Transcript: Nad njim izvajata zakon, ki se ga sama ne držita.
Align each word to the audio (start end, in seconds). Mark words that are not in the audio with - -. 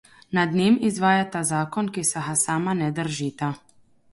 Nad 0.37 0.53
njim 0.59 0.77
izvajata 0.87 1.43
zakon, 1.49 1.91
ki 1.99 2.07
se 2.13 2.25
ga 2.29 2.35
sama 2.45 2.77
ne 2.81 2.91
držita. 3.01 3.53